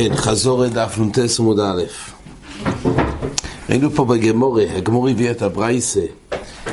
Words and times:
כן, 0.00 0.16
חזור 0.16 0.66
את 0.66 0.72
דף 0.72 0.98
נ"ט 0.98 1.18
עמוד 1.38 1.60
א'. 1.60 1.82
ראינו 3.68 3.90
פה 3.90 4.04
בגמורה, 4.04 4.64
הגמורה 4.76 5.10
הביא 5.10 5.30
את 5.30 5.42
הברייסה, 5.42 6.00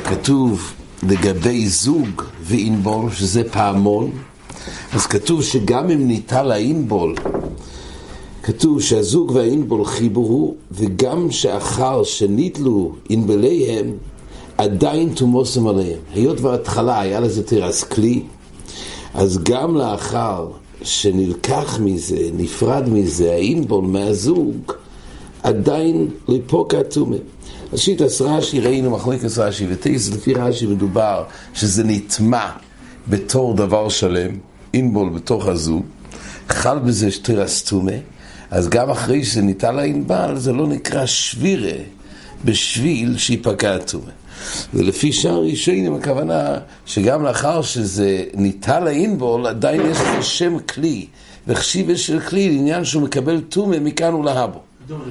כתוב 0.04 0.72
לגבי 1.02 1.68
זוג 1.68 2.22
ואינבול, 2.42 3.10
שזה 3.10 3.42
פעמון, 3.50 4.10
אז 4.92 5.06
כתוב 5.06 5.42
שגם 5.42 5.90
אם 5.90 6.06
ניטל 6.06 6.52
האינבול, 6.52 7.14
כתוב 8.42 8.82
שהזוג 8.82 9.30
והאינבול 9.30 9.84
חיברו, 9.84 10.54
וגם 10.72 11.30
שאחר 11.30 12.04
שניטלו 12.04 12.92
אינבליהם, 13.10 13.92
עדיין 14.58 15.12
תומוסם 15.14 15.66
עליהם. 15.66 15.98
היות 16.14 16.40
בהתחלה 16.40 17.00
היה 17.00 17.20
לזה 17.20 17.42
תרס 17.42 17.84
כלי, 17.84 18.22
אז 19.16 19.38
גם 19.42 19.76
לאחר 19.76 20.48
שנלקח 20.82 21.78
מזה, 21.80 22.28
נפרד 22.36 22.88
מזה, 22.88 23.32
האינבול 23.32 23.84
מהזוג, 23.84 24.72
עדיין 25.42 26.08
ליפוקה. 26.28 26.78
אז 27.72 27.78
שיטס 27.78 28.20
רש"י, 28.20 28.60
ראינו 28.60 28.90
מחלקת 28.90 29.38
רש"י 29.38 29.66
וטייס, 29.70 30.12
לפי 30.12 30.34
רש"י 30.34 30.66
מדובר 30.66 31.24
שזה 31.54 31.84
נטמע 31.84 32.48
בתור 33.08 33.54
דבר 33.54 33.88
שלם, 33.88 34.38
אינבול 34.74 35.08
בתוך 35.08 35.46
הזוג, 35.46 35.84
חל 36.48 36.78
בזה 36.78 37.10
שתירס 37.10 37.62
טומא, 37.62 37.96
אז 38.50 38.68
גם 38.68 38.90
אחרי 38.90 39.24
שזה 39.24 39.42
ניתן 39.42 39.76
לאינבל, 39.76 40.38
זה 40.38 40.52
לא 40.52 40.66
נקרא 40.66 41.06
שבירה 41.06 41.78
בשביל 42.44 43.18
שיפקע 43.18 43.78
טומא. 43.78 44.25
ולפי 44.74 45.12
שער 45.12 45.42
ראשונים 45.42 45.94
הכוונה 45.94 46.58
שגם 46.86 47.22
לאחר 47.22 47.62
שזה 47.62 48.24
ניטל 48.34 48.84
לאינבול, 48.84 49.46
עדיין 49.46 49.80
יש 49.90 49.98
לו 50.16 50.22
שם 50.22 50.58
כלי, 50.58 51.06
וחשיבה 51.48 51.96
של 51.96 52.20
כלי 52.20 52.50
לעניין 52.50 52.84
שהוא 52.84 53.02
מקבל 53.02 53.40
טומא 53.40 53.76
מכאן 53.80 54.14
ולהבו. 54.14 54.58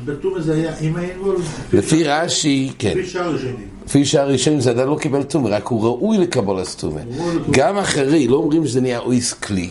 בטומא 0.05 0.41
זה 0.41 0.53
היה 0.53 0.71
עם 0.81 0.95
האינבול? 0.95 1.35
לפי 1.73 2.03
רש"י, 2.03 2.71
כן. 2.79 2.93
לפי 2.97 3.09
שער 3.09 3.33
ראשונים. 3.33 3.67
לפי 3.85 4.03
ראשונים 4.17 4.59
זה 4.59 4.69
עדיין 4.69 4.87
לא 4.87 4.97
קיבל 5.01 5.23
טומא, 5.23 5.49
רק 5.49 5.67
הוא 5.67 5.83
ראוי 5.83 6.17
לקבל 6.17 6.59
אז 6.59 6.75
טומא. 6.75 7.01
גם 7.51 7.77
אחרי, 7.77 8.27
לא 8.27 8.35
אומרים 8.35 8.67
שזה 8.67 8.81
נהיה 8.81 8.99
אויס 8.99 9.33
כלי. 9.33 9.69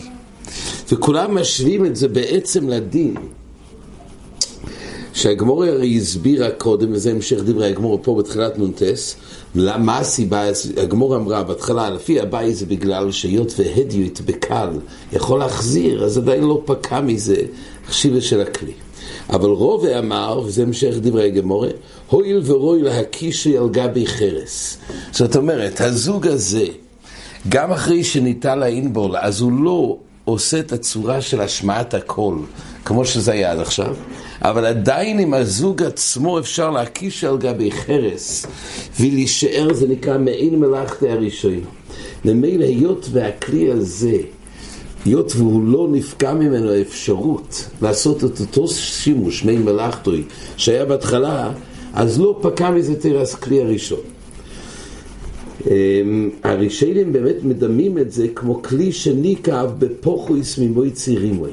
וכולם 0.91 1.37
משווים 1.37 1.85
את 1.85 1.95
זה 1.95 2.07
בעצם 2.07 2.69
לדין. 2.69 3.15
שהגמורה 5.15 5.69
הרי 5.69 5.97
הסבירה 5.97 6.51
קודם, 6.51 6.91
וזה 6.91 7.11
המשך 7.11 7.37
דברי 7.45 7.67
הגמורה 7.67 7.97
פה 7.97 8.15
בתחילת 8.15 8.59
נ"ט, 8.59 8.81
מה 9.55 9.97
הסיבה, 9.97 10.43
הגמור 10.77 11.15
אמרה 11.15 11.43
בהתחלה, 11.43 11.89
לפי 11.89 12.19
הבאי 12.19 12.53
זה 12.53 12.65
בגלל 12.65 13.11
שהיות 13.11 13.53
והדיוט 13.57 14.21
בקל 14.25 14.69
יכול 15.13 15.39
להחזיר, 15.39 16.03
אז 16.03 16.17
עדיין 16.17 16.43
לא 16.43 16.61
פקע 16.65 17.01
מזה 17.01 17.35
חשיבה 17.87 18.21
של 18.21 18.41
הכלי. 18.41 18.71
אבל 19.29 19.49
רובה 19.49 19.99
אמר, 19.99 20.41
וזה 20.45 20.63
המשך 20.63 20.93
דברי 21.01 21.27
הגמורה, 21.27 21.69
הואיל 22.09 22.41
ורואי 22.45 22.81
להקישי 22.81 23.57
על 23.57 23.69
גבי 23.69 24.07
חרס. 24.07 24.77
זאת 25.11 25.35
אומרת, 25.35 25.81
הזוג 25.81 26.27
הזה, 26.27 26.65
גם 27.49 27.71
אחרי 27.71 28.03
שניתן 28.03 28.59
לאינבול, 28.59 29.17
אז 29.17 29.41
הוא 29.41 29.51
לא 29.51 29.97
עושה 30.25 30.59
את 30.59 30.71
הצורה 30.71 31.21
של 31.21 31.41
השמעת 31.41 31.93
הקול, 31.93 32.37
כמו 32.85 33.05
שזה 33.05 33.31
היה 33.31 33.51
עד 33.51 33.59
עכשיו, 33.59 33.95
אבל 34.41 34.65
עדיין 34.65 35.19
עם 35.19 35.33
הזוג 35.33 35.83
עצמו 35.83 36.39
אפשר 36.39 36.71
להקיש 36.71 37.23
על 37.23 37.37
גבי 37.37 37.71
חרס 37.71 38.45
ולהישאר, 38.99 39.73
זה 39.73 39.87
נקרא 39.87 40.17
מעין 40.17 40.59
מלאכתי 40.59 41.09
הראשון. 41.09 41.59
ממילא 42.25 42.65
היות 42.65 43.07
והכלי 43.11 43.71
הזה, 43.71 44.17
היות 45.05 45.33
והוא 45.35 45.67
לא 45.67 45.87
נפקע 45.91 46.33
ממנו 46.33 46.71
האפשרות 46.71 47.69
לעשות 47.81 48.23
את 48.23 48.39
אותו 48.39 48.67
שימוש, 48.67 49.45
מעין 49.45 49.63
מלאכתוי, 49.63 50.23
שהיה 50.57 50.85
בהתחלה, 50.85 51.51
אז 51.93 52.19
לא 52.19 52.39
פקע 52.41 52.71
מזה 52.71 52.95
תרס 52.95 53.35
כלי 53.35 53.61
הראשון. 53.61 53.99
הראשונים 56.43 57.13
באמת 57.13 57.35
מדמים 57.43 57.97
את 57.97 58.11
זה 58.11 58.27
כמו 58.35 58.61
כלי 58.61 58.91
שניקב 58.91 59.67
בפוכויס 59.79 60.57
ממוי 60.57 60.91
צירימוי. 60.91 61.51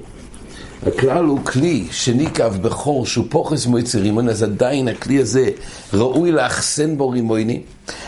הכלל 0.86 1.24
הוא 1.24 1.38
כלי 1.44 1.86
שניקב 1.90 2.56
בחור 2.62 3.06
שהוא 3.06 3.26
פוכס 3.28 3.66
מויצי 3.66 3.98
רימון, 3.98 4.28
אז 4.28 4.42
עדיין 4.42 4.88
הכלי 4.88 5.18
הזה 5.18 5.50
ראוי 5.94 6.32
לאחסן 6.32 6.96
בו 6.96 7.08
רימויני. 7.10 7.60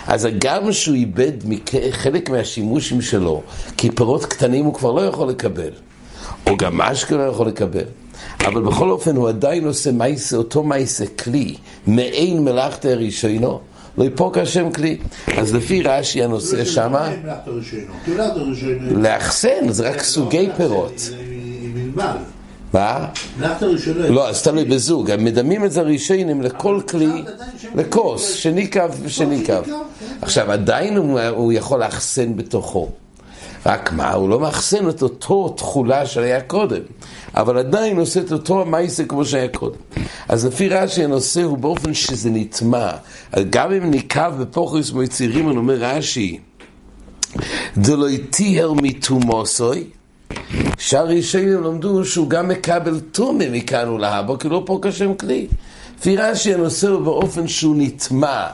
אז 0.07 0.29
גם 0.39 0.73
שהוא 0.73 0.95
איבד 0.95 1.33
חלק 1.91 2.31
מהשימושים 2.31 3.03
שלו, 3.03 3.43
כי 3.77 3.91
פירות 3.91 4.25
קטנים 4.25 4.65
הוא 4.65 4.75
כבר 4.75 4.93
לא 4.93 5.01
יכול 5.01 5.29
לקבל, 5.29 5.71
או 6.47 6.57
גם 6.57 6.79
משקה 6.79 7.17
לא 7.17 7.23
יכול 7.23 7.47
לקבל. 7.47 7.85
אבל 8.47 8.63
בכל 8.63 8.91
אופן 8.91 9.17
הוא 9.17 9.29
עדיין 9.29 9.65
עושה 9.65 9.93
מייסה, 9.93 10.37
אותו 10.37 10.63
מייסה 10.63 11.07
כלי, 11.07 11.55
מעין 11.87 12.45
מלאכת 12.45 12.85
הראשונו, 12.85 13.61
לא 13.99 14.05
יפוק 14.05 14.39
השם 14.39 14.73
כלי. 14.73 14.99
אז 15.37 15.55
לפי 15.55 15.83
רש"י 15.83 16.23
הנושא 16.23 16.65
שמה, 16.65 17.11
לאחסן, 18.81 19.69
זה 19.69 19.91
רק 19.91 20.03
סוגי 20.03 20.49
פירות. 20.57 21.11
מה? 22.75 23.07
לא, 24.09 24.29
אז 24.29 24.43
תלוי 24.43 24.65
בזוג, 24.65 25.11
הם 25.11 25.25
מדמים 25.25 25.65
את 25.65 25.73
זה 25.73 25.83
ראשונים 25.83 26.43
לכל 26.43 26.81
כלי, 26.89 27.25
לכוס, 27.75 28.33
שניקב 28.33 28.91
ושניקב. 29.03 29.63
עכשיו, 30.23 30.53
עדיין 30.53 30.97
הוא 30.97 31.53
יכול 31.53 31.81
לאחסן 31.81 32.37
בתוכו. 32.37 32.89
רק 33.67 33.93
מה, 33.93 34.13
הוא 34.13 34.29
לא 34.29 34.41
מאחסן 34.41 34.89
את 34.89 35.03
אותו 35.03 35.49
תכולה 35.49 36.07
שהיה 36.07 36.41
קודם, 36.41 36.81
אבל 37.35 37.59
עדיין 37.59 37.99
עושה 37.99 38.21
את 38.21 38.33
אותו 38.33 38.61
המייסה 38.63 39.05
כמו 39.05 39.25
שהיה 39.25 39.49
קודם. 39.49 39.77
אז 40.29 40.47
לפי 40.47 40.69
רש"י 40.69 41.05
הנושא 41.05 41.43
הוא 41.43 41.59
באופן 41.59 41.95
שזה 41.95 42.31
נטמע. 42.31 42.91
גם 43.51 43.73
אם 43.73 43.91
ניקב 43.91 44.33
בפוכריס 44.39 44.91
מויצירים, 44.91 45.49
אני 45.49 45.57
אומר 45.57 45.75
רש"י, 45.75 46.39
דלא 47.77 48.11
יטיהר 48.11 48.73
מתומוסוי, 50.75 51.23
שהראשונים 51.23 51.65
למדו 51.65 52.05
שהוא 52.05 52.31
גם 52.31 52.49
מקבל 52.49 53.01
טומא 53.01 53.45
מכאן 53.53 53.89
ולהבא, 53.89 54.37
כי 54.37 54.49
לא 54.49 54.63
פה 54.67 54.79
כשם 54.83 55.15
כלי. 55.15 55.47
לפי 55.99 56.17
רש"י 56.17 56.55
הנושא 56.55 56.89
הוא 56.89 57.01
באופן 57.01 57.49
שהוא 57.49 57.77
נטמע, 57.79 58.47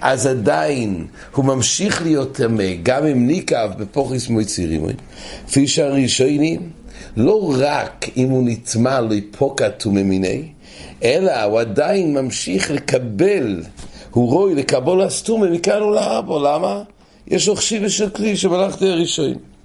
אז 0.00 0.26
עדיין 0.26 1.06
הוא 1.34 1.44
ממשיך 1.44 2.02
להיות 2.02 2.34
טמא, 2.34 2.64
גם 2.82 3.06
אם 3.06 3.26
ניקב 3.26 3.68
בפוכיס 3.78 4.28
מויצירים. 4.28 4.86
לפי 5.48 5.66
שהראשונים, 5.66 6.70
לא 7.16 7.54
רק 7.58 8.06
אם 8.16 8.30
הוא 8.30 8.42
נטמע 8.46 9.00
ליפוקה 9.00 9.70
טומא 9.70 10.02
מיני, 10.02 10.42
אלא 11.04 11.42
הוא 11.42 11.60
עדיין 11.60 12.14
ממשיך 12.18 12.70
לקבל, 12.70 13.62
הוא 14.10 14.30
רואי 14.30 14.54
לקבול 14.54 15.02
הסתומה 15.02 15.46
מכאן 15.50 15.82
ולהבא, 15.82 16.34
למה? 16.34 16.82
יש 17.26 17.48
לו 17.48 17.56
חשיבה 17.56 17.88
של 17.88 18.10
כלי 18.10 18.36
שמלאכתי 18.36 18.88
הראשונים. 18.88 19.57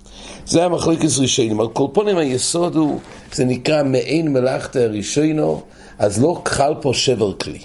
זה 0.45 0.65
המחלקת 0.65 1.09
ראשונים. 1.21 1.59
על 1.59 1.67
כל 1.67 1.87
פונים 1.93 2.17
היסוד 2.17 2.75
הוא, 2.75 2.99
זה 3.33 3.45
נקרא 3.45 3.83
מעין 3.83 4.33
מלאכת 4.33 4.75
הראשונו, 4.75 5.61
אז 5.99 6.23
לא 6.23 6.41
חל 6.45 6.73
פה 6.81 6.93
שבר 6.93 7.33
כלי. 7.33 7.59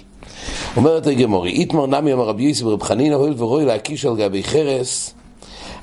אומרת 0.75 1.07
הגמורי, 1.07 1.51
איתמר 1.51 1.85
נמי 1.85 2.13
אמר 2.13 2.23
רבי 2.23 2.43
יוסף 2.43 2.63
ורב 2.63 2.83
חנינא, 2.83 3.15
הואיל 3.15 3.33
ורואי 3.37 3.65
להקיש 3.65 4.05
על 4.05 4.15
גבי 4.15 4.43
חרס, 4.43 5.13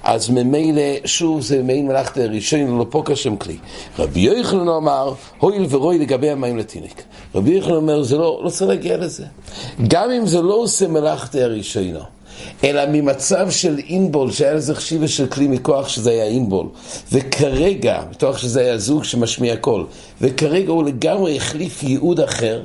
אז 0.03 0.31
ממילא, 0.31 0.83
שוב 1.05 1.41
זה 1.41 1.63
מעין 1.63 1.87
מלאכת 1.87 2.17
הראשון, 2.17 2.79
לא 2.79 2.87
פה 2.91 3.03
כשם 3.07 3.37
כלי. 3.37 3.57
רבי 3.99 4.21
יוחנן 4.21 4.69
אמר, 4.69 5.13
הואיל 5.39 5.67
ורואי 5.71 5.99
לגבי 5.99 6.31
המים 6.31 6.57
לתינק. 6.57 7.03
רבי 7.35 7.51
יוחנן 7.51 7.75
אומר, 7.75 8.03
זה 8.03 8.17
לא, 8.17 8.41
לא 8.45 8.51
צריך 8.51 8.71
להגיע 8.71 8.97
לזה. 8.97 9.25
גם 9.89 10.11
אם 10.11 10.27
זה 10.27 10.43
לא 10.43 10.55
עושה 10.55 10.89
מלאכת 10.89 11.35
הראשונו. 11.35 12.01
אלא 12.65 12.83
ממצב 12.93 13.51
של 13.51 13.79
אינבול, 13.79 14.33
שהיה 14.33 14.55
לזה 14.55 14.75
חשיבה 14.75 15.09
של 15.09 15.27
כלי 15.27 15.49
מכוח 15.49 15.89
שזה 15.89 16.11
היה 16.11 16.25
אינבול, 16.25 16.67
וכרגע, 17.13 18.03
מתוך 18.11 18.39
שזה 18.39 18.61
היה 18.61 18.79
זוג 18.79 19.05
שמשמיע 19.05 19.57
קול, 19.57 19.87
וכרגע 20.21 20.73
הוא 20.73 20.85
לגמרי 20.85 21.37
החליף 21.37 21.83
ייעוד 21.83 22.21
אחר, 22.21 22.63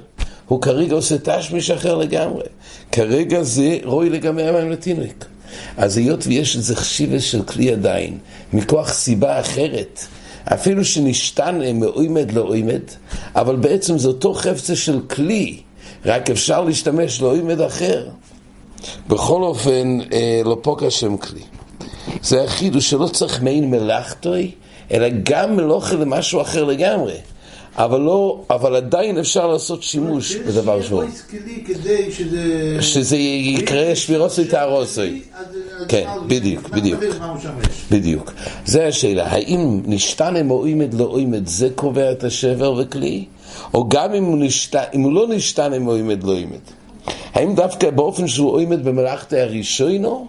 הוא 0.48 0.62
כרגע 0.62 0.96
עושה 0.96 1.16
תשמיש 1.24 1.72
אחר 1.72 1.96
לגמרי. 1.96 2.44
כרגע 2.92 3.44
זה 3.44 3.78
רואי 3.84 4.10
לגמרי 4.10 4.48
המים 4.48 4.72
לתינוק. 4.72 5.26
אז 5.78 5.98
היות 5.98 6.28
ויש 6.28 6.56
איזה 6.56 6.76
חשיבה 6.76 7.20
של 7.20 7.44
כלי 7.44 7.72
עדיין, 7.72 8.18
מכוח 8.54 8.94
סיבה 8.94 9.40
אחרת, 9.40 10.00
אפילו 10.46 10.86
שנשתנה 10.86 11.74
מאוימד 11.74 12.32
לאוימד, 12.32 12.82
אבל 13.36 13.56
בעצם 13.56 13.98
זה 13.98 14.08
אותו 14.08 14.34
חפצה 14.34 14.76
של 14.76 15.00
כלי, 15.08 15.60
רק 16.06 16.30
אפשר 16.30 16.62
להשתמש 16.62 17.22
לאוימד 17.22 17.62
אחר. 17.62 18.10
בכל 19.08 19.44
אופן, 19.44 19.98
אה, 20.14 20.42
לא 20.46 20.58
פוק 20.62 20.84
השם 20.84 21.18
כלי. 21.18 21.42
זה 22.24 22.44
החידוש 22.44 22.90
שלא 22.90 23.08
צריך 23.08 23.42
מעין 23.42 23.72
מלאכתוי, 23.72 24.52
אלא 24.92 25.08
גם 25.24 25.56
מלוכה 25.56 25.96
למשהו 25.96 26.42
אחר 26.42 26.64
לגמרי. 26.64 27.16
אבל 27.78 28.02
לא, 28.02 28.42
אבל 28.50 28.76
עדיין 28.76 29.18
אפשר 29.18 29.48
לעשות 29.48 29.84
שימוש 29.84 30.36
בדבר 30.36 30.82
שהוא. 30.82 31.04
שזה 32.82 33.18
יקרה 33.18 33.96
שבירוסי 33.96 34.46
תהרוסי. 34.46 35.22
כן, 35.88 36.08
בדיוק, 36.28 36.70
בדיוק. 36.70 37.00
בדיוק. 37.92 38.34
זה 38.66 38.88
השאלה, 38.88 39.28
האם 39.28 39.82
נשתנה 39.86 40.44
מאוימד 40.44 40.94
לאוימד 40.94 41.48
זה 41.48 41.70
קובע 41.76 42.12
את 42.12 42.24
השבר 42.24 42.74
וכלי? 42.74 43.26
או 43.74 43.90
גם 43.90 44.14
אם 44.14 44.24
הוא, 44.24 44.38
נשת... 44.38 44.76
אם 44.94 45.02
הוא 45.02 45.14
לא 45.14 45.28
הוא 45.86 46.00
עומד 46.00 46.24
לא 46.24 46.32
עומד. 46.32 46.81
האם 47.34 47.56
דווקא 47.56 47.90
באופן 47.90 48.28
שהוא 48.28 48.52
עומד 48.52 48.84
במלאכת 48.86 49.34
הראשונו, 49.34 50.28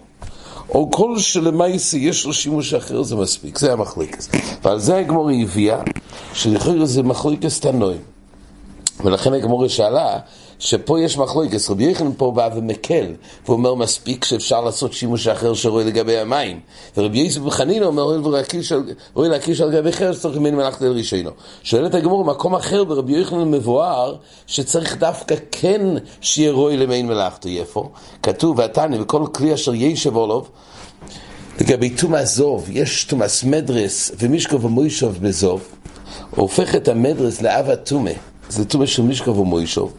או 0.69 0.91
כל 0.91 1.19
שלמעשה 1.19 1.97
יש 1.97 2.25
לו 2.25 2.33
שימוש 2.33 2.73
אחר 2.73 3.03
זה 3.03 3.15
מספיק, 3.15 3.57
זה 3.57 3.73
המחלוקס. 3.73 4.29
ועל 4.63 4.79
זה 4.79 4.97
הגמור 4.97 5.29
הביאה, 5.41 5.81
שלכאורה 6.33 6.85
זה 6.85 7.03
מחלוקס 7.03 7.59
תנועים. 7.59 8.01
ולכן 9.03 9.33
הגמור 9.33 9.67
שאלה, 9.67 10.19
שפה 10.63 10.99
יש 10.99 11.17
מחלוקס, 11.17 11.69
רבי 11.69 11.91
יחנן 11.91 12.11
פה 12.17 12.31
בא 12.31 12.49
ומקל, 12.55 13.05
ואומר 13.47 13.73
מספיק 13.73 14.25
שאפשר 14.25 14.61
לעשות 14.61 14.93
שימוש 14.93 15.27
אחר 15.27 15.53
שרואה 15.53 15.83
לגבי 15.83 16.17
המים. 16.17 16.59
ורבי 16.97 17.19
יוסף 17.19 17.39
בחנין 17.39 17.83
אומר, 17.83 18.19
רואה 19.13 19.29
להקיש 19.29 19.61
על 19.61 19.71
גבי 19.71 19.91
חרס, 19.91 20.21
צריך 20.21 20.37
ממני 20.37 20.55
מלאכת 20.55 20.81
אל 20.81 20.91
רישינו. 20.91 21.31
שואלת 21.63 21.95
הגמור, 21.95 22.23
במקום 22.23 22.55
אחר 22.55 22.83
ברבי 22.83 23.19
יחנן 23.19 23.51
מבואר, 23.51 24.15
שצריך 24.47 24.97
דווקא 24.97 25.35
כן 25.51 25.81
שיהיה 26.21 26.51
רואה 26.51 26.75
למעין 26.75 27.07
מלאכתו. 27.07 27.49
איפה? 27.49 27.89
כתוב, 28.23 28.59
ועתני, 28.59 29.01
וכל 29.01 29.25
כלי 29.31 29.53
אשר 29.53 29.73
ישב 29.73 30.15
עולוב, 30.15 30.49
לגבי 31.61 31.89
תומא 31.89 32.25
זוב, 32.25 32.69
יש 32.71 33.03
תומאס 33.03 33.43
מדרס 33.43 34.11
ומישקוב 34.19 34.65
ומוישוב 34.65 35.17
בזוב, 35.21 35.61
הופך 36.35 36.75
את 36.75 36.87
המדרס 36.87 37.41
לאב 37.41 37.75
תומא. 37.75 38.11
זה 38.49 38.65
טומא 38.65 38.85
של 38.85 39.03
משכב 39.03 39.37
ומוישוב, 39.39 39.93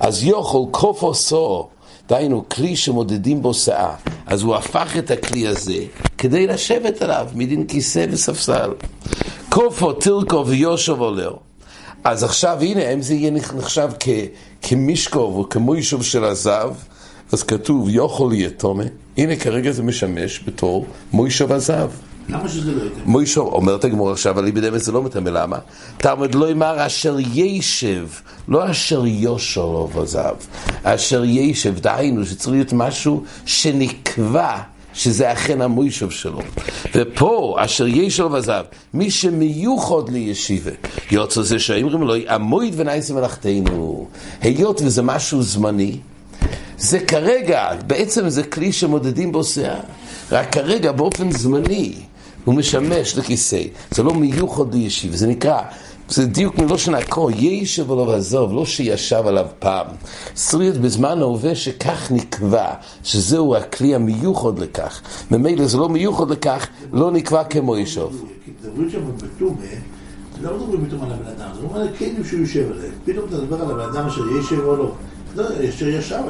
אז 0.00 0.24
יוכל 0.24 0.58
כופו 0.70 1.14
סו, 1.14 1.68
דהיינו 2.08 2.44
כלי 2.48 2.76
שמודדים 2.76 3.42
בו 3.42 3.54
שאה, 3.54 3.94
אז 4.26 4.42
הוא 4.42 4.54
הפך 4.54 4.96
את 4.98 5.10
הכלי 5.10 5.46
הזה 5.46 5.78
כדי 6.18 6.46
לשבת 6.46 7.02
עליו 7.02 7.26
מדין 7.34 7.66
כיסא 7.66 8.06
וספסל. 8.10 8.70
כופו 9.48 9.92
תלקו 9.92 10.46
ויושוב 10.46 11.00
עולר. 11.00 11.32
אז 12.04 12.24
עכשיו 12.24 12.58
הנה, 12.60 12.92
אם 12.92 13.02
זה 13.02 13.14
יהיה 13.14 13.30
נחשב 13.30 13.90
כ, 14.00 14.08
כמשקוב 14.62 15.36
או 15.36 15.48
כמוישוב 15.48 16.04
של 16.04 16.24
הזב, 16.24 16.74
אז 17.32 17.42
כתוב 17.42 17.88
יוכל 17.88 18.30
יהיה 18.32 18.50
תומה, 18.50 18.84
הנה 19.16 19.36
כרגע 19.36 19.70
זה 19.70 19.82
משמש 19.82 20.42
בתור 20.46 20.86
מוישוב 21.12 21.52
הזב. 21.52 21.90
למה 22.28 22.48
שזה 22.48 22.72
לא 22.72 22.82
יטמא? 22.82 23.02
מוישו, 23.04 23.40
אומרת 23.40 23.84
הגמור 23.84 24.10
עכשיו, 24.10 24.38
על 24.38 24.46
איבד 24.46 24.64
אמס 24.64 24.82
זה 24.82 24.92
לא 24.92 25.02
מטמא, 25.02 25.28
למה? 25.28 25.58
תלמוד 25.96 26.34
לא 26.34 26.52
אמר 26.52 26.86
אשר 26.86 27.16
ישב, 27.34 28.06
לא 28.48 28.70
אשר 28.70 29.06
יושר 29.06 29.66
לא 29.66 29.88
בזב, 29.96 30.34
אשר 30.82 31.24
ישב, 31.24 31.78
דהיינו 31.78 32.26
שצריך 32.26 32.52
להיות 32.52 32.72
משהו 32.72 33.24
שנקבע. 33.46 34.56
שזה 34.94 35.32
אכן 35.32 35.60
המוישוב 35.60 36.10
שלו. 36.10 36.40
ופה, 36.94 37.56
אשר 37.58 37.86
יש 37.86 38.20
לו 38.20 38.32
וזב, 38.32 38.64
מי 38.94 39.10
שמיוחד 39.10 40.08
לישיבה, 40.08 40.70
יוצא 41.10 41.42
זה 41.42 41.58
שאומרים 41.58 42.02
לו, 42.02 42.14
המויד 42.28 42.74
ונייסי 42.76 43.12
מלאכתנו, 43.12 44.08
היות 44.40 44.80
וזה 44.84 45.02
משהו 45.02 45.42
זמני, 45.42 45.96
זה 46.78 47.00
כרגע, 47.00 47.68
בעצם 47.86 48.28
זה 48.28 48.42
כלי 48.42 48.72
שמודדים 48.72 49.32
בו 49.32 49.44
שיער, 49.44 49.80
רק 50.32 50.52
כרגע 50.52 50.92
באופן 50.92 51.30
זמני, 51.30 51.94
הוא 52.44 52.54
משמש 52.54 53.18
לכיסא, 53.18 53.62
זה 53.90 54.02
לא 54.02 54.14
מיוחד 54.14 54.74
לישיב, 54.74 55.14
זה 55.14 55.26
נקרא, 55.26 55.62
זה 56.08 56.26
דיוק 56.26 56.58
מלושן 56.58 56.94
עקו, 56.94 57.30
ישב 57.30 57.92
עליו 57.92 58.12
עזוב, 58.12 58.52
לא 58.52 58.66
שישב 58.66 59.22
עליו 59.26 59.46
פעם. 59.58 59.86
צריך 60.34 60.76
בזמן 60.76 61.18
ההווה 61.18 61.54
שכך 61.54 62.10
נקבע, 62.10 62.72
שזהו 63.02 63.56
הכלי 63.56 63.94
המיוחד 63.94 64.58
לכך. 64.58 65.00
ממילא 65.30 65.66
זה 65.66 65.78
לא 65.78 65.88
מיוחד 65.88 66.30
לכך, 66.30 66.66
לא 66.92 67.10
נקבע 67.10 67.44
כמו 67.44 67.76
ישוב. 67.76 68.24
בתומה, 68.76 69.56
לא 70.42 70.56
מדברים 70.56 70.86
פתאום 70.86 71.02
על 71.02 71.12
הבן 71.12 71.26
אדם, 71.26 71.50
זה 71.54 71.62
לא 71.62 71.68
אומר 71.68 71.96
כלים 71.96 72.24
שהוא 72.24 72.40
יושב 72.40 72.70
עליהם. 72.72 72.92
פתאום 73.04 73.24
אתה 73.28 73.36
מדבר 73.36 73.56
על 73.62 73.70
הבן 73.70 73.98
אדם 73.98 74.06
אשר 74.06 74.22
ישב 74.40 74.60
או 74.64 74.76
לא. 74.76 74.92
לא, 75.36 75.44
אשר 75.68 75.88
ישב, 75.88 76.20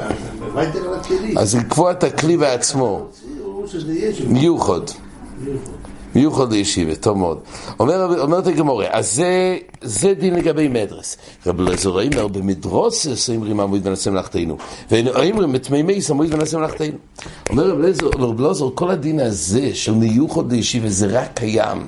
וייטר 0.55 0.89
על 0.89 0.95
הכלים. 0.95 1.39
אז 1.39 1.57
לקבוע 1.57 1.91
את 1.91 2.05
הכלי 2.05 2.37
בעצמו. 2.37 3.07
מיוחד. 4.29 4.81
מיוחד 5.39 5.90
לישיבה, 6.51 6.95
טוב 6.95 7.19
מאוד. 7.19 7.39
אומר, 7.81 8.21
אומרת 8.21 8.47
הגמורה, 8.47 8.87
אז 8.91 9.15
זה, 9.15 9.59
זה 9.83 10.15
דין 10.15 10.35
לגבי 10.35 10.69
מדרס. 10.69 11.17
רב 11.47 11.61
אלעזר 11.61 11.91
אומר, 11.91 12.29
במדרוסס 12.29 13.31
אומרים 13.31 13.61
עמוד 13.61 13.87
ונעשה 13.87 14.11
מלאכתנו, 14.11 14.57
ואומרים 14.91 15.53
בתמימי 15.53 16.01
עמוד 16.11 16.35
ונעשה 16.35 16.59
מלאכתנו. 16.59 16.99
אומר 17.51 17.71
רב 17.71 18.41
אלעזר, 18.41 18.69
כל 18.75 18.91
הדין 18.91 19.21
הזה 19.21 19.75
של 19.75 19.95
מיוחד 19.95 20.53
לישיבה 20.53 20.89
זה 20.89 21.07
רק 21.07 21.29
קיים. 21.35 21.87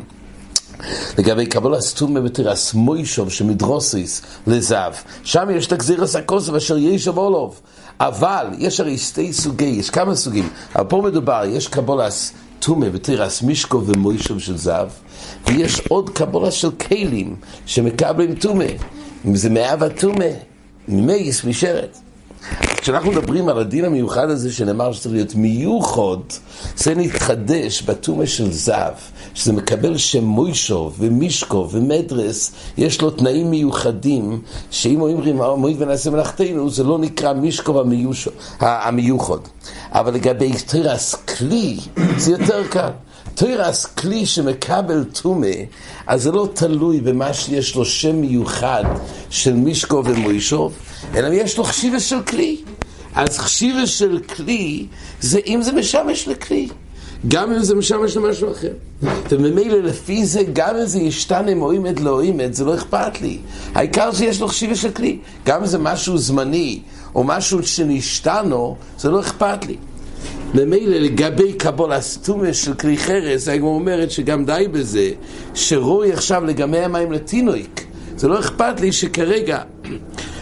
לגבי 1.18 1.46
קבול 1.46 1.74
הסתומה 1.74 2.20
בתרס 2.20 2.74
מוישוב 2.74 3.30
שמדרוסיס 3.30 4.22
לזב, 4.46 4.92
שם 5.24 5.48
יש 5.54 5.66
את 5.66 5.72
הגזירס 5.72 6.16
הכוסף 6.16 6.54
אשר 6.54 6.78
ישב 6.78 7.18
אולוב. 7.18 7.60
אבל 8.00 8.46
יש 8.58 8.80
הרי 8.80 8.98
שתי 8.98 9.32
סוגי, 9.32 9.64
יש 9.64 9.90
כמה 9.90 10.14
סוגים, 10.14 10.48
אבל 10.76 10.84
פה 10.84 11.02
מדובר, 11.04 11.42
יש 11.46 11.68
קבולס 11.68 12.32
טומא 12.62 12.88
בתירס 12.88 13.42
מישקו 13.42 13.82
ומוישוב 13.86 14.38
של 14.38 14.56
זב, 14.56 14.88
ויש 15.46 15.80
עוד 15.88 16.10
קבולה 16.10 16.50
של 16.50 16.70
כלים 16.70 17.36
שמקבלים 17.66 18.34
טומא, 18.34 18.66
אם 19.26 19.36
זה 19.36 19.50
מאב 19.50 19.82
הטומא, 19.82 20.28
ממייס, 20.88 21.44
משרת. 21.44 21.98
כשאנחנו 22.82 23.10
מדברים 23.10 23.48
על 23.48 23.58
הדין 23.58 23.84
המיוחד 23.84 24.30
הזה 24.30 24.52
שנאמר 24.52 24.92
שצריך 24.92 25.14
להיות 25.14 25.34
מיוחד, 25.34 26.16
זה 26.76 26.94
נתחדש 26.94 27.82
בטומא 27.82 28.26
של 28.26 28.52
זב, 28.52 28.92
שזה 29.34 29.52
מקבל 29.52 29.96
שם 29.96 30.24
מוישוב 30.24 30.96
ומישקו 30.98 31.68
ומדרס, 31.72 32.52
יש 32.78 33.00
לו 33.00 33.10
תנאים 33.10 33.50
מיוחדים, 33.50 34.40
שאם 34.70 35.00
אומרים 35.00 35.36
מועיד 35.56 35.82
ונעשה 35.82 36.10
מלאכתנו, 36.10 36.70
זה 36.70 36.84
לא 36.84 36.98
נקרא 36.98 37.32
מישקו 37.32 37.82
המיוחד. 38.60 39.38
אבל 39.92 40.14
לגבי 40.14 40.52
תרס 40.66 41.14
כלי, 41.14 41.78
זה 42.16 42.32
יותר 42.32 42.66
קל. 42.68 42.90
תרס 43.34 43.86
כלי 43.86 44.26
שמקבל 44.26 45.04
טומא, 45.04 45.46
אז 46.06 46.22
זה 46.22 46.32
לא 46.32 46.48
תלוי 46.54 47.00
במה 47.00 47.34
שיש 47.34 47.76
לו 47.76 47.84
שם 47.84 48.16
מיוחד 48.16 48.84
של 49.30 49.54
מישקו 49.54 50.02
ומוישוב, 50.04 50.72
אלא 51.14 51.28
יש 51.32 51.58
לו 51.58 51.64
חשיבה 51.64 52.00
של 52.00 52.22
כלי. 52.22 52.56
אז 53.14 53.38
חשיבה 53.38 53.86
של 53.86 54.18
כלי 54.36 54.86
זה 55.20 55.40
אם 55.46 55.62
זה 55.62 55.72
משמש 55.72 56.28
לכלי. 56.28 56.68
גם 57.28 57.52
אם 57.52 57.62
זה 57.62 57.74
משמש 57.74 58.16
למשהו 58.16 58.52
אחר. 58.52 58.72
וממילא 59.30 59.78
לפי 59.78 60.26
זה, 60.26 60.42
גם 60.52 60.76
אם 60.76 60.86
זה 60.86 60.98
ישתנה 60.98 61.54
מועימד 61.54 62.00
לא 62.00 62.20
עימד, 62.20 62.52
זה 62.52 62.64
לא 62.64 62.74
אכפת 62.74 63.20
לי. 63.20 63.38
העיקר 63.74 64.12
שיש 64.12 64.40
לו 64.40 64.48
חשיבה 64.48 64.74
של 64.74 64.90
כלי. 64.90 65.18
גם 65.46 65.60
אם 65.60 65.66
זה 65.66 65.78
משהו 65.78 66.18
זמני, 66.18 66.80
או 67.14 67.24
משהו 67.24 67.62
שנשתנו, 67.62 68.76
זה 68.98 69.10
לא 69.10 69.20
אכפת 69.20 69.66
לי. 69.66 69.76
ממילא 70.54 70.96
לגבי 70.96 71.52
קבול 71.52 71.92
הסתומה 71.92 72.54
של 72.54 72.74
כלי 72.74 72.96
חרס, 72.96 73.48
הגמור 73.48 73.74
אומרת 73.74 74.10
שגם 74.10 74.44
די 74.44 74.66
בזה, 74.72 75.10
שרואי 75.54 76.12
עכשיו 76.12 76.44
לגמי 76.44 76.78
המים 76.78 77.12
לטינויק. 77.12 77.86
זה 78.16 78.28
לא 78.28 78.38
אכפת 78.38 78.80
לי 78.80 78.92
שכרגע 78.92 79.62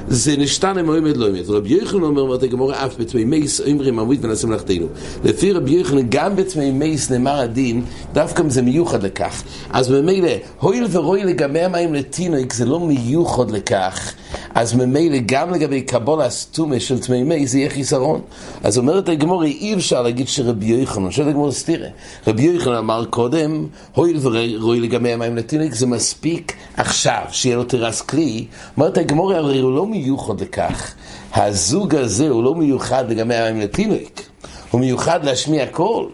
זה 0.08 0.36
נשתן 0.36 0.78
אם 0.78 0.86
עומד 0.86 1.16
לא 1.16 1.28
עומד. 1.28 1.50
רבי 1.50 1.68
יוחנן 1.68 2.02
אומר, 2.02 2.22
אומרת 2.22 2.42
הגמורה, 2.42 2.84
אף 2.86 3.00
בתמי 3.00 3.24
מייס 3.24 3.60
אומרים 3.60 3.98
עמוד 3.98 4.16
ונעשה 4.20 4.46
מלאכתנו. 4.46 4.86
לפי 5.24 5.52
רבי 5.52 5.70
יוחנן, 5.70 6.06
גם 6.08 6.36
בתמי 6.36 6.70
מייס 6.70 7.10
נאמר 7.10 7.40
הדין, 7.40 7.84
דווקא 8.12 8.42
זה 8.48 8.62
מיוחד 8.62 9.02
לכך. 9.02 9.42
אז 9.70 9.90
ממילא, 9.90 10.30
הואיל 10.60 10.86
ורואי 10.90 11.24
לגבי 11.24 11.60
המים 11.60 11.94
לטינויק, 11.94 12.52
זה 12.52 12.64
לא 12.64 12.80
מיוחד 12.80 13.50
לכך. 13.50 14.14
אז 14.54 14.74
ממילא 14.74 15.18
גם 15.26 15.54
לגבי 15.54 15.82
קבול 15.82 16.20
הסתומה 16.20 16.80
של 16.80 16.98
תמי 16.98 17.22
מי 17.22 17.46
זה 17.46 17.58
יהיה 17.58 17.70
חיסרון. 17.70 18.20
אז 18.62 18.78
אומרת 18.78 19.08
הגמור, 19.08 19.44
אי 19.44 19.74
אפשר 19.74 20.02
להגיד 20.02 20.28
שרבי 20.28 20.66
יוחנן, 20.66 21.10
שואל 21.10 21.28
הגמור 21.28 21.52
סתירה. 21.52 21.88
רבי 22.26 22.42
יוחנן 22.42 22.74
אמר 22.74 23.04
קודם, 23.04 23.66
הואיל 23.94 24.18
ורואי 24.22 24.80
לגבי 24.80 25.12
המים 25.12 25.36
לטינויק, 25.36 25.74
זה 25.74 25.86
מספיק 25.86 26.52
עכשיו, 26.76 27.22
שיהיה 27.30 27.56
לו 27.56 27.64
תרס 27.64 28.00
כלי. 28.00 28.44
אומרת 28.76 28.98
הגמור, 28.98 29.32
הרי 29.32 29.60
הוא 29.60 29.76
לא 29.76 29.86
מיוחד 29.90 30.40
לכך. 30.40 30.94
הזוג 31.34 31.94
הזה 31.94 32.28
הוא 32.28 32.44
לא 32.44 32.54
מיוחד 32.54 33.10
לגבי 33.10 33.34
המים 33.34 33.60
לטינויק. 33.60 34.28
הוא 34.70 34.80
מיוחד 34.80 35.24
להשמיע 35.24 35.66
קול. 35.66 36.06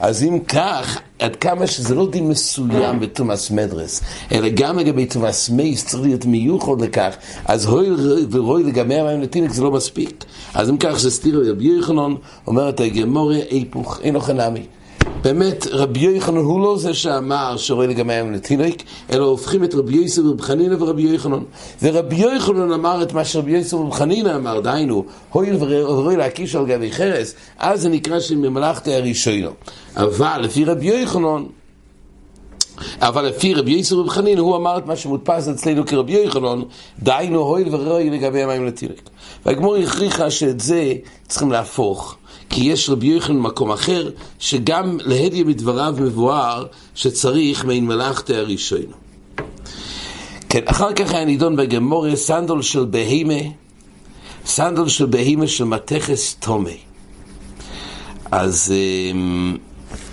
אז 0.00 0.22
אם 0.22 0.38
כך, 0.38 1.00
עד 1.18 1.36
כמה 1.36 1.66
שזה 1.66 1.94
לא 1.94 2.10
דין 2.10 2.28
מסוים 2.28 3.00
בתומאס 3.00 3.50
מדרס, 3.50 4.00
אלא 4.32 4.48
גם 4.48 4.78
לגבי 4.78 5.06
תומאס 5.06 5.50
מייס 5.50 5.86
צריך 5.86 6.02
להיות 6.02 6.24
מיוחד 6.24 6.80
לכך, 6.80 7.16
אז 7.44 7.66
הוי 7.66 7.88
ורוי 8.30 8.62
לגבי 8.62 8.94
המים 8.94 9.20
לטינק 9.20 9.50
זה 9.50 9.62
לא 9.62 9.70
מספיק. 9.70 10.24
אז 10.54 10.70
אם 10.70 10.76
כך 10.76 10.98
זה 10.98 11.10
סתירו 11.10 11.42
רבי 11.46 11.64
יוחנן, 11.64 12.14
אומרת 12.46 12.80
הגמורה, 12.80 13.36
איפוך, 13.36 14.00
אינו 14.02 14.20
חנמי. 14.20 14.66
באמת, 15.22 15.66
רבי 15.70 16.00
יוחנן 16.00 16.36
הוא 16.36 16.60
לא 16.60 16.78
זה 16.78 16.94
שאמר 16.94 17.56
שרואה 17.56 17.86
לגמרי 17.86 18.14
היום 18.14 18.32
לתינוק, 18.32 18.76
אלא 19.12 19.24
הופכים 19.24 19.64
את 19.64 19.74
רבי 19.74 19.96
יוסף 19.96 20.22
ורבי 20.22 20.42
חנינא 20.42 20.76
ורבי 20.78 21.02
יוחנן. 21.02 21.42
ורבי 21.82 22.16
יוחנן 22.16 22.72
אמר 22.72 23.02
את 23.02 23.12
מה 23.12 23.24
שרבי 23.24 23.50
יוסף 23.50 23.74
ורבי 23.74 23.96
חנינא 23.96 24.36
אמר, 24.36 24.60
דהיינו, 24.60 25.04
הואיל 25.30 25.56
ורואי 25.60 26.16
להקיש 26.16 26.54
על 26.54 26.66
גבי 26.66 26.92
חרס, 26.92 27.34
אז 27.58 27.80
זה 27.80 27.88
נקרא 27.88 28.20
שממלכתי 28.20 28.94
הראשונו. 28.94 29.50
אבל 29.96 30.40
לפי 30.42 30.64
רבי 30.64 30.86
יוחנן, 30.86 31.44
אבל 33.00 33.26
לפי 33.26 33.54
רבי 33.54 33.70
יסר 33.70 33.96
רב 33.96 34.08
חנין, 34.08 34.38
הוא 34.38 34.56
אמר 34.56 34.78
את 34.78 34.86
מה 34.86 34.96
שמודפס 34.96 35.48
אצלנו 35.48 35.86
כרבי 35.86 36.12
יוחנן, 36.12 36.62
דהיינו 36.98 37.40
הויל 37.40 37.74
ורואי 37.74 38.10
לגבי 38.10 38.42
המים 38.42 38.66
לתינוק. 38.66 39.00
והגמור 39.46 39.76
הכריחה 39.76 40.30
שאת 40.30 40.60
זה 40.60 40.92
צריכים 41.28 41.52
להפוך. 41.52 42.16
כי 42.50 42.64
יש 42.64 42.90
רבי 42.90 43.06
יוחנן 43.06 43.36
במקום 43.36 43.70
אחר, 43.70 44.10
שגם 44.38 44.98
להדיה 45.00 45.44
מדבריו 45.44 45.94
מבואר 46.00 46.66
שצריך 46.94 47.64
מעין 47.64 47.86
מלאכתי 47.86 48.34
הראשון. 48.34 48.78
כן, 50.48 50.60
אחר 50.64 50.92
כך 50.92 51.12
היה 51.12 51.24
נידון 51.24 51.56
בגמוריה 51.56 52.16
סנדול 52.16 52.62
של 52.62 52.84
בהימה, 52.84 53.48
סנדול 54.46 54.88
של 54.88 55.06
בהימה 55.06 55.46
של 55.46 55.64
מתכס 55.64 56.36
תומי. 56.40 56.78
אז 58.30 58.72
אמ, 59.12 59.56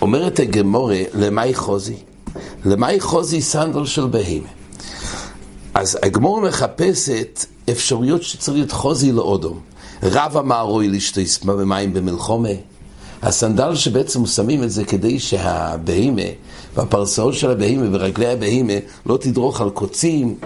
אומרת 0.02 0.40
הגמוריה, 0.40 1.04
למאי 1.14 1.54
חוזי? 1.54 1.96
למאי 2.66 3.00
חוזי 3.00 3.42
סנדול 3.42 3.86
של 3.86 4.06
בהימה? 4.06 4.48
אז 5.74 5.98
הגמור 6.02 6.40
מחפשת 6.40 7.44
אפשרויות 7.70 8.22
שצריך 8.22 8.56
להיות 8.56 8.72
חוזי 8.72 9.12
לאודום. 9.12 9.60
רב 10.02 10.36
אמר 10.36 10.60
רוי 10.60 10.88
לשתיס 10.88 11.38
במים 11.38 11.92
במלחומה. 11.92 12.48
הסנדל 13.22 13.74
שבעצם 13.74 14.26
שמים 14.26 14.62
את 14.62 14.70
זה 14.70 14.84
כדי 14.84 15.18
שהבהימה 15.18 16.22
והפרסאות 16.74 17.34
של 17.34 17.50
הבהימה 17.50 17.86
ורגלי 17.92 18.26
הבהימה 18.26 18.72
לא 19.06 19.16
תדרוך 19.16 19.60
על 19.60 19.70
קוצים, 19.70 20.38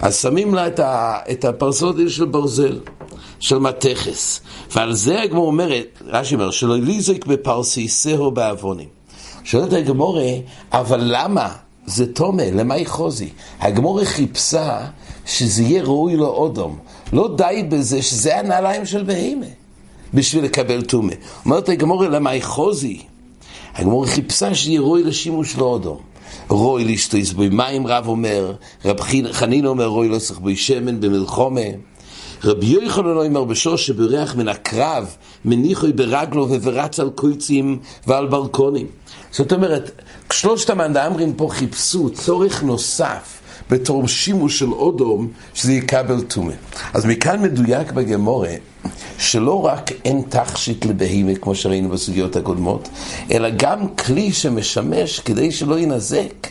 אז 0.00 0.16
שמים 0.16 0.54
לה 0.54 0.66
את, 0.66 0.78
ה, 0.78 1.18
את 1.30 1.44
הפרסאות 1.44 1.96
האלה 1.98 2.10
של 2.10 2.24
ברזל, 2.24 2.80
של 3.40 3.58
מתכס. 3.58 4.40
ועל 4.74 4.94
זה 4.94 5.22
הגמור 5.22 5.46
אומרת, 5.46 6.02
רש"י 6.06 6.34
אומר, 6.34 6.50
שלא 6.50 6.76
ליזק 6.78 7.26
בפרסיסהו 7.26 8.30
בעוונים. 8.30 9.01
שואלת 9.44 9.72
הגמורה, 9.72 10.30
אבל 10.72 11.00
למה 11.04 11.48
זה 11.86 12.12
תומה, 12.12 12.50
למה 12.50 12.74
היא 12.74 12.86
חוזי? 12.86 13.28
הגמורה 13.60 14.04
חיפשה 14.04 14.80
שזה 15.26 15.62
יהיה 15.62 15.82
ראוי 15.82 16.16
לאודום. 16.16 16.78
לא 17.12 17.34
די 17.36 17.66
בזה 17.68 18.02
שזה 18.02 18.38
הנעליים 18.38 18.86
של 18.86 19.02
בהימה, 19.02 19.46
בשביל 20.14 20.44
לקבל 20.44 20.82
טומא. 20.82 21.12
אומרת 21.44 21.68
הגמורה, 21.68 22.08
למה 22.08 22.30
היא 22.30 22.42
חוזי? 22.42 23.02
הגמורה 23.74 24.06
חיפשה 24.06 24.54
שיהיה 24.54 24.80
ראוי 24.80 25.02
לשימוש 25.02 25.56
לאודום. 25.56 25.98
רוי 26.48 26.84
לשתויס 26.84 27.32
בוי 27.32 27.48
מים, 27.48 27.86
רב 27.86 28.08
אומר, 28.08 28.54
רב 28.84 29.00
חנין 29.32 29.66
אומר, 29.66 29.86
רוי 29.86 30.08
לא 30.08 30.18
צריך 30.18 30.38
בוי 30.38 30.56
שמן 30.56 31.00
במלחומה. 31.00 31.60
רבי 32.44 32.66
יוחנן 32.66 33.06
אומר 33.06 33.44
בשוש 33.44 33.86
שבריח 33.86 34.36
מן 34.36 34.48
הקרב, 34.48 35.16
מניחוי 35.44 35.92
ברגלו 35.92 36.48
ורץ 36.62 37.00
על 37.00 37.10
קויצים 37.10 37.78
ועל 38.06 38.26
בלקונים. 38.26 38.86
זאת 39.30 39.52
אומרת, 39.52 40.02
שלושת 40.32 40.70
המאמרים 40.70 41.32
פה 41.32 41.48
חיפשו 41.50 42.10
צורך 42.10 42.62
נוסף 42.62 43.40
בתור 43.70 44.08
שימוש 44.08 44.58
של 44.58 44.72
אודום, 44.72 45.28
שזה 45.54 45.72
יקבל 45.72 46.20
טומא. 46.20 46.52
אז 46.94 47.06
מכאן 47.06 47.42
מדויק 47.42 47.92
בגמורה, 47.92 48.54
שלא 49.18 49.64
רק 49.64 49.90
אין 50.04 50.22
תכשיט 50.28 50.84
לבהימה, 50.84 51.34
כמו 51.34 51.54
שראינו 51.54 51.88
בסוגיות 51.88 52.36
הקודמות, 52.36 52.88
אלא 53.30 53.48
גם 53.56 53.88
כלי 53.88 54.32
שמשמש 54.32 55.20
כדי 55.20 55.52
שלא 55.52 55.78
ינזק. 55.78 56.46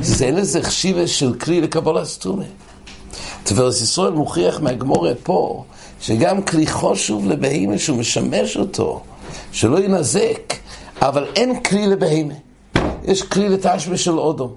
זה 0.00 0.24
אין 0.24 0.34
לזה 0.34 0.62
חשיבה 0.62 1.06
של 1.06 1.34
כלי 1.34 1.60
לקבלת 1.60 2.08
טומא. 2.18 2.44
תפרס 3.44 3.82
ישראל 3.82 4.12
מוכיח 4.12 4.60
מהגמורה 4.60 5.12
פה, 5.22 5.64
שגם 6.00 6.42
כלי 6.42 6.66
חשוב 6.66 7.28
לבהימה 7.28 7.78
שהוא 7.78 7.98
משמש 7.98 8.56
אותו, 8.56 9.00
שלא 9.52 9.78
ינזק, 9.84 10.54
אבל 11.02 11.26
אין 11.36 11.62
כלי 11.62 11.86
לבהימה. 11.86 12.34
יש 13.04 13.22
כלי 13.22 13.48
לתשמה 13.48 13.96
של 13.96 14.18
אודום. 14.18 14.52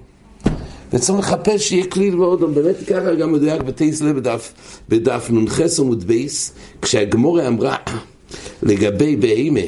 וצריך 0.92 1.18
לחפש 1.18 1.68
שיהיה 1.68 1.86
כלי 1.86 2.10
לאודום. 2.10 2.54
באמת 2.54 2.76
ככה 2.86 3.14
גם 3.14 3.32
מדויק 3.32 3.62
בטייסלה 3.62 4.12
בדף, 4.12 4.52
בדף 4.88 5.30
נ"ח 5.30 5.60
עמוד 5.78 6.04
בייס, 6.04 6.52
כשהגמורה 6.82 7.46
אמרה 7.46 7.76
לגבי 8.62 9.16
בהימה, 9.16 9.60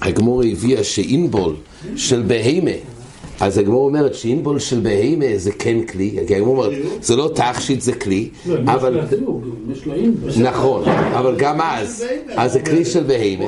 הגמורה 0.00 0.46
הביאה 0.46 0.84
שאינבול 0.84 1.54
של 1.96 2.22
בהימה 2.22 2.70
אז 3.42 3.58
הגמור 3.58 3.84
אומרת 3.84 4.14
שאינבול 4.14 4.58
של 4.58 4.80
בהימה 4.80 5.24
זה 5.36 5.52
כן 5.52 5.82
כלי, 5.82 6.18
כי 6.26 6.34
הגמור 6.34 6.64
אומרת, 6.64 6.78
זה 7.00 7.16
לא 7.16 7.30
תכשיט, 7.34 7.80
זה 7.80 7.92
כלי, 7.92 8.28
לא, 8.46 8.54
אבל... 8.66 9.00
נכון, 10.42 10.84
אבל 10.88 11.34
גם 11.36 11.60
אז, 11.60 12.04
אז 12.36 12.52
זה 12.52 12.60
כלי 12.60 12.84
של 12.84 13.02
בהימה. 13.02 13.44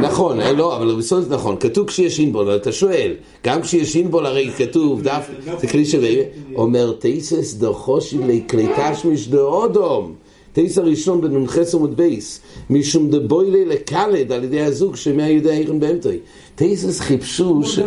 נכון, 0.00 0.38
לא, 0.40 0.76
אבל 0.76 0.94
בסוף 0.94 1.24
זה 1.24 1.34
נכון, 1.34 1.56
כתוב 1.60 1.86
כשיש 1.86 2.20
אינבול, 2.20 2.46
אבל 2.46 2.56
אתה 2.56 2.72
שואל, 2.72 3.12
גם 3.44 3.62
כשיש 3.62 3.96
אינבול 3.96 4.26
הרי 4.26 4.50
כתוב 4.58 5.02
דף, 5.02 5.30
זה 5.60 5.66
כלי 5.66 5.84
של 5.84 6.00
בהימה, 6.00 6.22
אומר 6.54 6.92
תייסס 6.92 7.54
דחושי 7.54 8.18
לכלי 8.18 8.66
תשמיש 8.76 9.28
דאודום. 9.28 10.14
טייס 10.52 10.78
הראשון 10.78 11.20
בנ"ח 11.20 11.58
עמוד 11.74 11.96
בייס, 11.96 12.40
משום 12.70 13.10
דבוילי 13.10 13.64
לקלד 13.64 14.32
על 14.32 14.44
ידי 14.44 14.60
הזוג 14.60 14.96
שמהיודע 14.96 15.50
אירן 15.50 15.80
באמתוי. 15.80 16.18
טייסס 16.54 17.00
חיפשו 17.00 17.60
ש... 17.64 17.78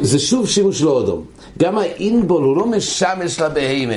זה 0.00 0.18
שוב 0.18 0.48
שימוש 0.48 0.82
לאודום. 0.82 1.24
גם 1.58 1.78
האינבול 1.78 2.44
הוא 2.44 2.56
לא 2.56 2.66
משמש 2.66 3.40
לבהימה, 3.40 3.94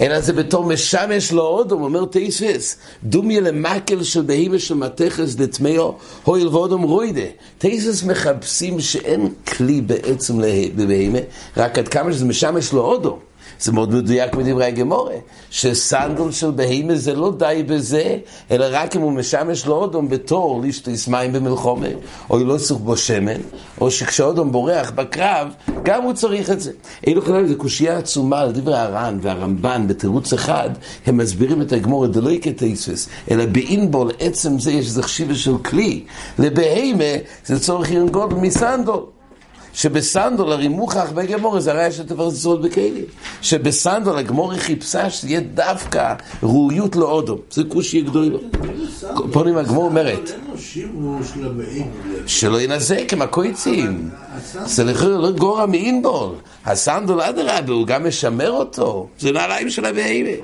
אלא 0.00 0.20
זה 0.20 0.32
בתור 0.32 0.64
משמש 0.64 1.32
לאודום, 1.32 1.82
אומר 1.82 2.04
טייסס, 2.04 2.76
דומיה 3.04 3.40
למקל 3.40 4.02
של 4.02 4.22
בהימה 4.22 4.58
של 4.58 4.74
מתכס 4.74 5.34
דטמאו, 5.34 5.94
הויל 6.24 6.48
ואודום 6.48 6.82
רוידה. 6.82 7.26
טייסס 7.58 8.04
מחפשים 8.04 8.80
שאין 8.80 9.28
כלי 9.56 9.80
בעצם 9.80 10.40
לבהימה, 10.76 11.18
רק 11.56 11.78
עד 11.78 11.88
כמה 11.88 12.12
שזה 12.12 12.24
משמש 12.24 12.72
לאודום. 12.72 13.18
זה 13.60 13.72
מאוד 13.72 13.94
מדויק 13.94 14.34
מדברי 14.34 14.64
הגמורה, 14.64 15.14
שסנדל 15.50 16.30
של 16.30 16.50
בהימה 16.50 16.94
זה 16.94 17.14
לא 17.14 17.32
די 17.38 17.62
בזה, 17.66 18.16
אלא 18.50 18.66
רק 18.70 18.96
אם 18.96 19.00
הוא 19.00 19.12
משמש 19.12 19.66
לאודום 19.66 20.08
בתור 20.08 20.62
לשתיס 20.64 21.08
מים 21.08 21.32
במלחומה, 21.32 21.86
או 22.30 22.38
לא 22.38 22.58
צריך 22.58 22.80
בו 22.80 22.96
שמן, 22.96 23.40
או 23.80 23.90
שכשאודום 23.90 24.52
בורח 24.52 24.90
בקרב, 24.90 25.48
גם 25.82 26.02
הוא 26.02 26.12
צריך 26.12 26.50
את 26.50 26.60
זה. 26.60 26.72
אילו 27.06 27.22
כלל 27.22 27.46
זה 27.46 27.54
קושייה 27.54 27.98
עצומה 27.98 28.40
על 28.40 28.52
דברי 28.52 28.78
הר"ן 28.78 29.18
והרמב"ן 29.22 29.84
בתירוץ 29.88 30.32
אחד, 30.32 30.70
הם 31.06 31.16
מסבירים 31.16 31.62
את 31.62 31.72
הגמורה 31.72 32.08
דלוי 32.08 32.40
כתייסס, 32.42 33.08
אלא 33.30 33.46
באינבול 33.46 34.10
עצם 34.18 34.58
זה 34.58 34.72
יש 34.72 34.86
איזה 34.86 35.02
חשיבה 35.02 35.34
של 35.34 35.58
כלי. 35.58 36.04
לבהימה 36.38 37.04
זה 37.46 37.60
צורך 37.60 37.90
עירן 37.90 38.08
גודל 38.08 38.36
מסנדל. 38.36 39.15
שבסנדול 39.76 40.52
הרי 40.52 40.68
מוכח 40.68 41.10
בגמור 41.14 41.60
זה 41.60 41.72
הרי 41.72 41.92
שתפרס 41.92 42.34
ישראל 42.34 42.58
בכלים. 42.58 43.04
שבסנדול 43.42 44.18
הגמור 44.18 44.54
חיפשה 44.54 45.10
שתהיה 45.10 45.40
דווקא 45.40 46.14
ראויות 46.42 46.96
לאודום. 46.96 47.38
זה 47.50 47.62
כושי 47.68 48.00
גדולו. 48.00 48.38
פונים 49.32 49.56
הגמור 49.56 49.84
אומרת. 49.84 50.32
שלא 52.26 52.60
ינזק 52.60 53.12
עם 53.12 53.22
הקויצים. 53.22 54.10
זה 54.64 54.84
לא 55.06 55.30
גורע 55.30 55.66
מאינבול. 55.66 56.34
הסנדול 56.66 57.20
אדרבה, 57.20 57.72
הוא 57.72 57.86
גם 57.86 58.08
משמר 58.08 58.50
אותו. 58.50 59.08
זה 59.18 59.32
נעליים 59.32 59.70
של 59.70 59.84
הבהימה. 59.84 60.42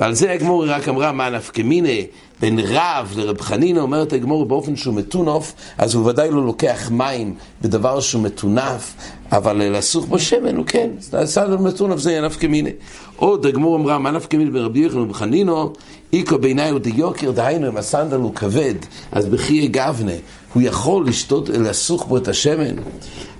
ועל 0.00 0.14
זה 0.14 0.32
הגמור 0.32 0.64
רק 0.66 0.88
אמרה 0.88 1.12
מה 1.12 1.30
נפקמיני. 1.30 2.06
בין 2.40 2.58
רב 2.58 3.14
לרב 3.16 3.40
חנינא, 3.40 3.80
אומרת 3.80 4.12
הגמור 4.12 4.46
באופן 4.46 4.76
שהוא 4.76 4.94
מטונוף, 4.94 5.52
אז 5.78 5.94
הוא 5.94 6.06
ודאי 6.06 6.30
לא 6.30 6.46
לוקח 6.46 6.90
מים 6.90 7.34
בדבר 7.62 8.00
שהוא 8.00 8.22
מטונף, 8.22 8.94
אבל 9.32 9.76
לסוך 9.76 10.06
בו 10.06 10.18
שמן 10.18 10.56
הוא 10.56 10.66
כן, 10.66 10.90
סנדל 11.24 11.56
מטונף 11.56 11.98
זה 11.98 12.20
נפקא 12.20 12.46
מיני. 12.46 12.70
עוד 13.16 13.46
הגמור 13.46 13.76
אמרה, 13.76 13.98
מה 13.98 14.10
נפקא 14.10 14.36
מיני 14.36 14.50
ברבי 14.50 14.78
יוחנן 14.78 14.98
ורב 14.98 15.12
חנינא, 15.12 15.64
איקו 16.12 16.38
בעיניי 16.38 16.70
הוא 16.70 16.78
דיוקר, 16.78 17.30
דהיינו 17.30 17.68
אם 17.68 17.76
הסנדל 17.76 18.16
הוא 18.16 18.34
כבד, 18.34 18.74
אז 19.12 19.26
בחיי 19.26 19.68
גבנה, 19.68 20.12
הוא 20.54 20.62
יכול 20.62 21.06
לשתות, 21.06 21.48
לסוך 21.48 22.06
בו 22.06 22.16
את 22.16 22.28
השמן. 22.28 22.74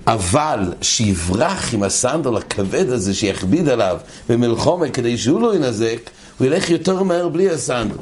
אבל 0.07 0.73
שיברח 0.81 1.73
עם 1.73 1.83
הסנדל 1.83 2.37
הכבד 2.37 2.89
הזה 2.89 3.13
שיכביד 3.13 3.69
עליו 3.69 3.97
במלחומה 4.29 4.89
כדי 4.89 5.17
שהוא 5.17 5.41
לא 5.41 5.55
ינזק, 5.55 6.09
הוא 6.37 6.47
ילך 6.47 6.69
יותר 6.69 7.03
מהר 7.03 7.29
בלי 7.29 7.49
הסנדל. 7.49 7.95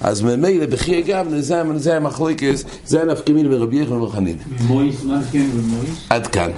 אז 0.00 0.22
ממילא 0.22 0.66
בכי 0.66 0.98
אגב, 0.98 1.26
זה 1.76 1.96
המחלוקס, 1.96 2.64
זה 2.86 3.02
הנפקמין 3.02 3.52
ורבי 3.52 3.76
יחנן 3.82 4.00
וחנין. 4.00 4.36
מויס, 4.60 5.04
מה 5.04 5.20
כן 5.32 5.46
ומויס? 5.54 6.06
עד 6.10 6.26
כאן. 6.26 6.50